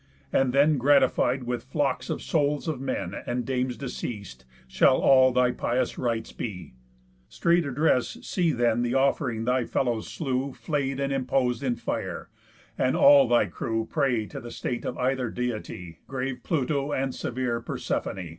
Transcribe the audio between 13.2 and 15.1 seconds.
thy crew Pray to the state of